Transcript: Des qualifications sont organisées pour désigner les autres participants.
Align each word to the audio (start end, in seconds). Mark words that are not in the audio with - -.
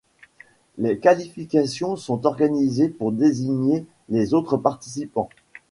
Des 0.79 0.97
qualifications 0.97 1.95
sont 1.95 2.25
organisées 2.25 2.89
pour 2.89 3.11
désigner 3.11 3.85
les 4.09 4.33
autres 4.33 4.57
participants. 4.57 5.29